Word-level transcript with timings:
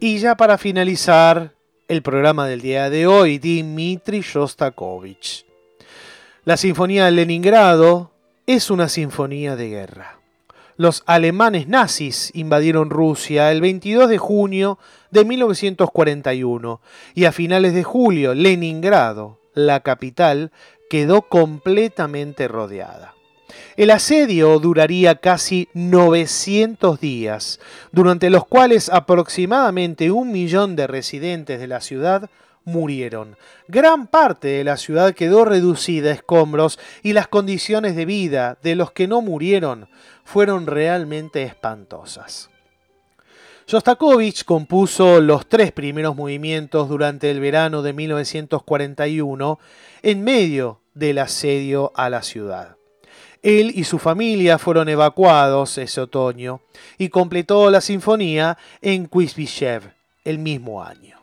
Y 0.00 0.18
ya 0.18 0.36
para 0.36 0.58
finalizar 0.58 1.54
el 1.88 2.02
programa 2.02 2.46
del 2.46 2.60
día 2.60 2.88
de 2.88 3.08
hoy, 3.08 3.40
Dmitri 3.40 4.20
Shostakovich. 4.20 5.44
La 6.44 6.56
Sinfonía 6.56 7.06
de 7.06 7.10
Leningrado 7.10 8.12
es 8.46 8.70
una 8.70 8.88
sinfonía 8.88 9.56
de 9.56 9.70
guerra. 9.70 10.20
Los 10.76 11.02
alemanes 11.06 11.66
nazis 11.66 12.30
invadieron 12.34 12.90
Rusia 12.90 13.50
el 13.50 13.60
22 13.60 14.08
de 14.08 14.18
junio 14.18 14.78
de 15.10 15.24
1941 15.24 16.80
y 17.16 17.24
a 17.24 17.32
finales 17.32 17.74
de 17.74 17.82
julio 17.82 18.34
Leningrado, 18.34 19.40
la 19.52 19.80
capital, 19.80 20.52
quedó 20.88 21.22
completamente 21.22 22.46
rodeada. 22.46 23.17
El 23.76 23.90
asedio 23.90 24.58
duraría 24.58 25.16
casi 25.16 25.68
900 25.74 27.00
días, 27.00 27.60
durante 27.92 28.30
los 28.30 28.46
cuales 28.46 28.88
aproximadamente 28.88 30.10
un 30.10 30.32
millón 30.32 30.76
de 30.76 30.86
residentes 30.86 31.60
de 31.60 31.66
la 31.66 31.80
ciudad 31.80 32.30
murieron. 32.64 33.36
Gran 33.66 34.06
parte 34.06 34.48
de 34.48 34.64
la 34.64 34.76
ciudad 34.76 35.14
quedó 35.14 35.44
reducida 35.44 36.10
a 36.10 36.14
escombros 36.14 36.78
y 37.02 37.14
las 37.14 37.28
condiciones 37.28 37.96
de 37.96 38.04
vida 38.04 38.58
de 38.62 38.76
los 38.76 38.92
que 38.92 39.08
no 39.08 39.22
murieron 39.22 39.88
fueron 40.24 40.66
realmente 40.66 41.42
espantosas. 41.42 42.50
Shostakovich 43.66 44.44
compuso 44.44 45.20
los 45.20 45.46
tres 45.46 45.72
primeros 45.72 46.16
movimientos 46.16 46.88
durante 46.88 47.30
el 47.30 47.40
verano 47.40 47.82
de 47.82 47.92
1941 47.92 49.58
en 50.02 50.24
medio 50.24 50.80
del 50.94 51.18
asedio 51.18 51.92
a 51.94 52.08
la 52.08 52.22
ciudad. 52.22 52.77
Él 53.42 53.72
y 53.74 53.84
su 53.84 53.98
familia 53.98 54.58
fueron 54.58 54.88
evacuados 54.88 55.78
ese 55.78 56.00
otoño 56.00 56.60
y 56.98 57.08
completó 57.08 57.70
la 57.70 57.80
sinfonía 57.80 58.58
en 58.80 59.06
Kuisbyshev 59.06 59.92
el 60.24 60.38
mismo 60.38 60.82
año. 60.82 61.16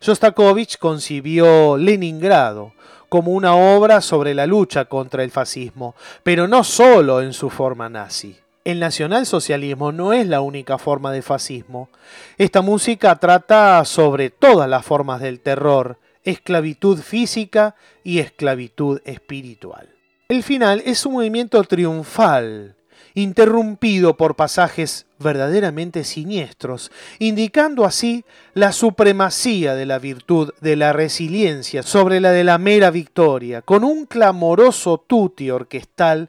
Shostakovich 0.00 0.78
concibió 0.78 1.76
Leningrado 1.76 2.72
como 3.08 3.32
una 3.32 3.54
obra 3.54 4.00
sobre 4.00 4.34
la 4.34 4.46
lucha 4.46 4.84
contra 4.84 5.24
el 5.24 5.30
fascismo, 5.30 5.94
pero 6.22 6.46
no 6.46 6.62
solo 6.62 7.22
en 7.22 7.32
su 7.32 7.50
forma 7.50 7.88
nazi. 7.88 8.36
El 8.64 8.80
nacionalsocialismo 8.80 9.92
no 9.92 10.12
es 10.12 10.26
la 10.26 10.42
única 10.42 10.76
forma 10.76 11.10
de 11.10 11.22
fascismo. 11.22 11.88
Esta 12.36 12.60
música 12.60 13.16
trata 13.16 13.82
sobre 13.86 14.28
todas 14.28 14.68
las 14.68 14.84
formas 14.84 15.22
del 15.22 15.40
terror, 15.40 15.98
esclavitud 16.22 16.98
física 16.98 17.76
y 18.04 18.18
esclavitud 18.18 19.00
espiritual. 19.06 19.97
El 20.30 20.42
final 20.42 20.82
es 20.84 21.06
un 21.06 21.14
movimiento 21.14 21.64
triunfal, 21.64 22.76
interrumpido 23.14 24.18
por 24.18 24.36
pasajes 24.36 25.06
verdaderamente 25.18 26.04
siniestros, 26.04 26.92
indicando 27.18 27.86
así 27.86 28.26
la 28.52 28.72
supremacía 28.72 29.74
de 29.74 29.86
la 29.86 29.98
virtud 29.98 30.52
de 30.60 30.76
la 30.76 30.92
resiliencia 30.92 31.82
sobre 31.82 32.20
la 32.20 32.32
de 32.32 32.44
la 32.44 32.58
mera 32.58 32.90
victoria, 32.90 33.62
con 33.62 33.84
un 33.84 34.04
clamoroso 34.04 34.98
tutti 34.98 35.50
orquestal 35.50 36.28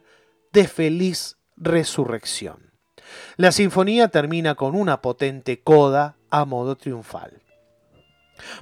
de 0.54 0.70
feliz 0.70 1.36
resurrección. 1.58 2.72
La 3.36 3.52
sinfonía 3.52 4.08
termina 4.08 4.56
con 4.56 4.76
una 4.76 5.02
potente 5.02 5.60
coda 5.60 6.16
a 6.30 6.46
modo 6.46 6.78
triunfal. 6.78 7.42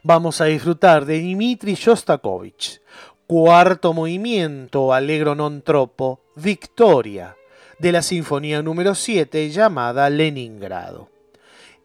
Vamos 0.02 0.42
a 0.42 0.46
disfrutar 0.46 1.06
de 1.06 1.20
Dmitri 1.20 1.76
Shostakovich, 1.76 2.82
cuarto 3.28 3.92
movimiento 3.92 4.94
Allegro 4.96 5.36
non 5.36 5.60
troppo, 5.60 6.32
Victoria, 6.40 7.36
de 7.78 7.92
la 7.92 8.02
Sinfonía 8.02 8.64
número 8.64 8.96
7 8.96 9.52
llamada 9.52 10.10
Leningrado, 10.10 11.12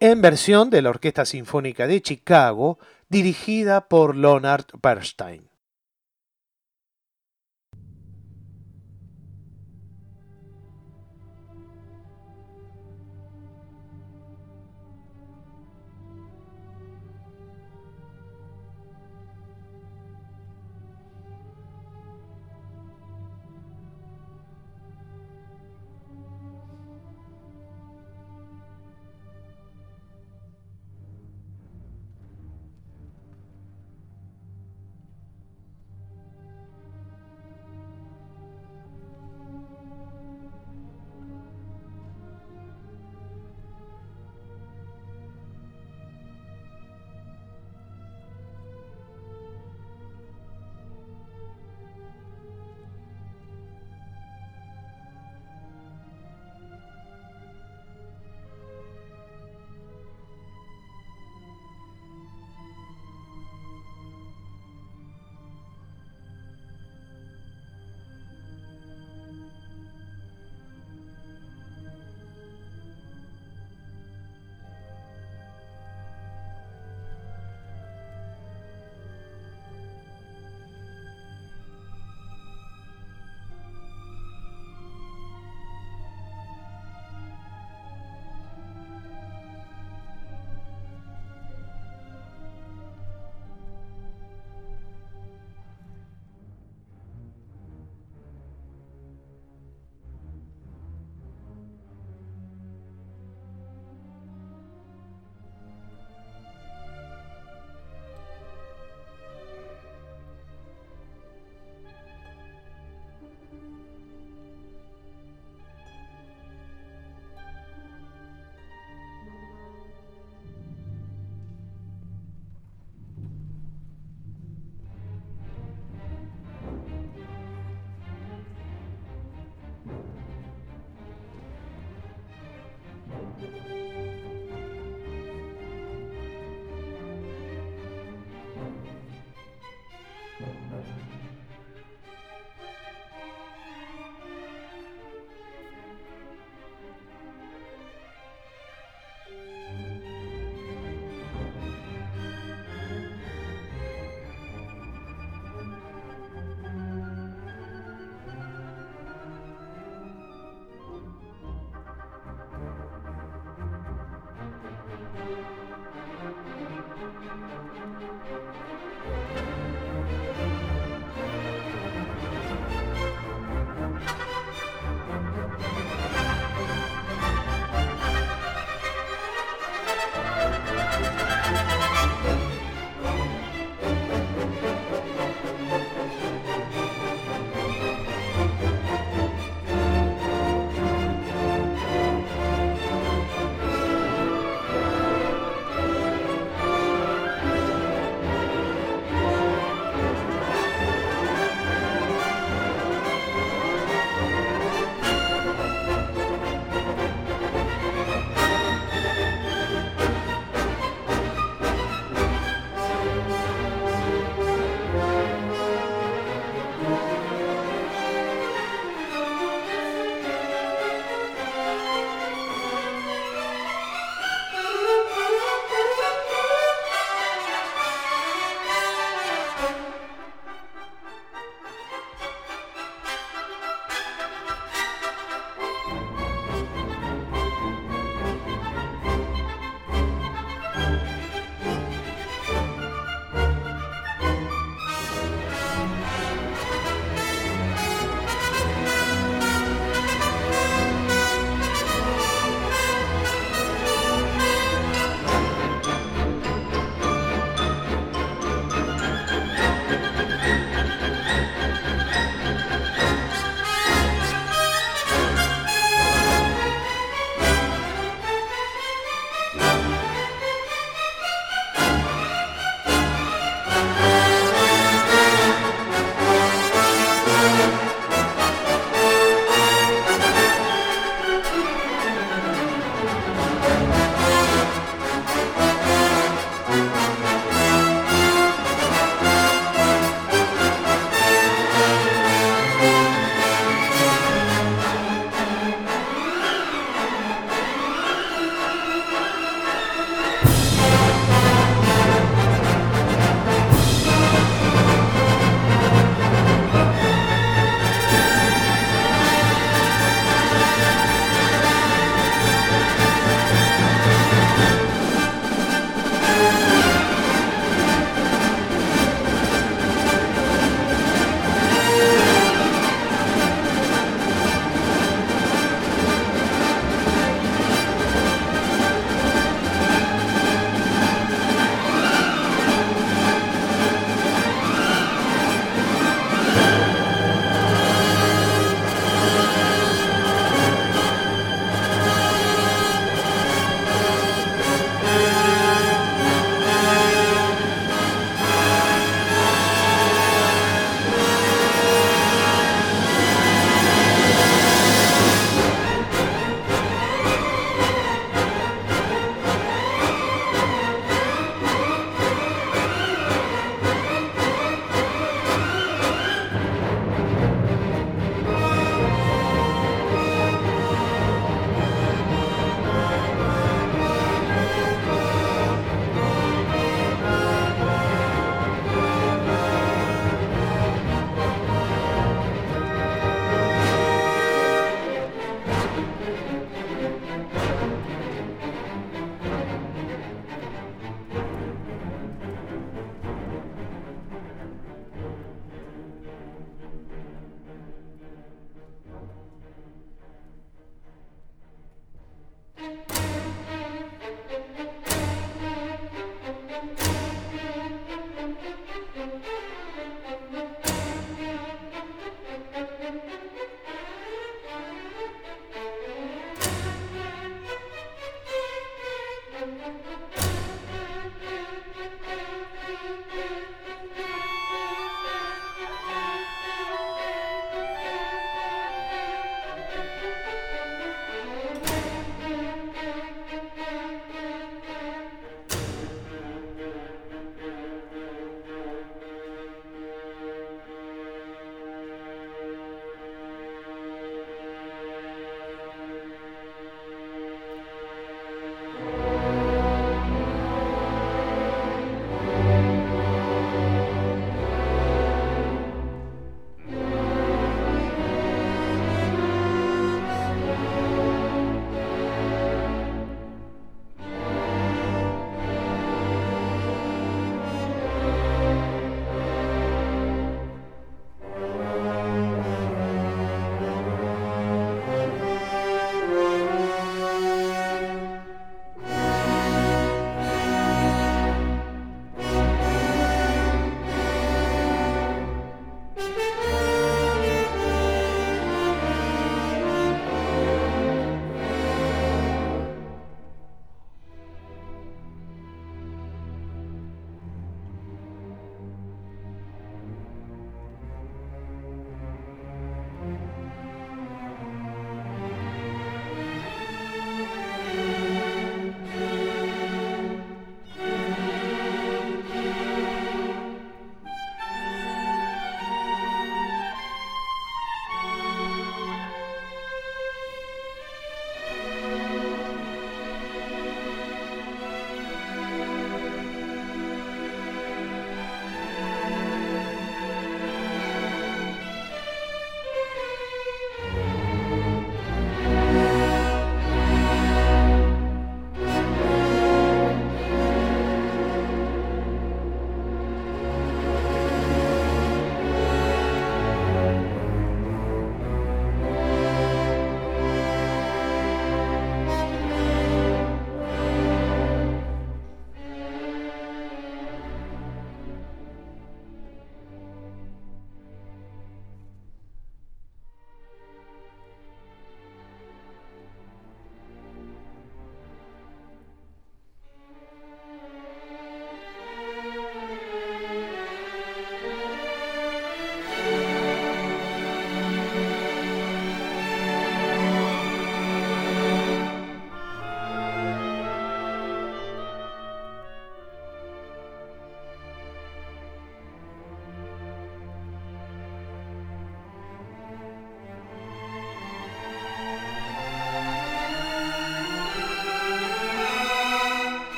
en 0.00 0.22
versión 0.22 0.70
de 0.70 0.80
la 0.80 0.88
Orquesta 0.88 1.26
Sinfónica 1.26 1.86
de 1.86 2.00
Chicago, 2.00 2.78
dirigida 3.10 3.86
por 3.86 4.16
Leonard 4.16 4.64
Bernstein. 4.82 5.44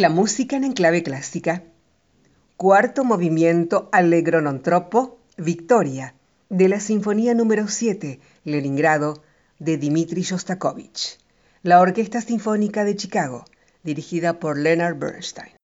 La 0.00 0.08
música 0.08 0.56
en 0.56 0.64
enclave 0.64 1.02
clásica. 1.02 1.62
Cuarto 2.56 3.04
movimiento 3.04 3.90
Allegro 3.92 4.40
non 4.40 4.64
troppo, 4.64 5.20
Victoria, 5.36 6.16
de 6.48 6.72
la 6.72 6.80
Sinfonía 6.80 7.36
número 7.36 7.68
7, 7.68 8.16
Leningrado, 8.48 9.20
de 9.60 9.76
Dmitri 9.76 10.24
Shostakovich. 10.24 11.20
La 11.60 11.84
Orquesta 11.84 12.24
Sinfónica 12.24 12.88
de 12.88 12.96
Chicago, 12.96 13.44
dirigida 13.84 14.40
por 14.40 14.56
Leonard 14.56 14.96
Bernstein. 14.96 15.59